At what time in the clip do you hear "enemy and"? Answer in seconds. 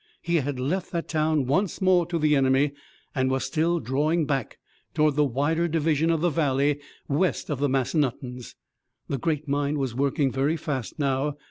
2.35-3.29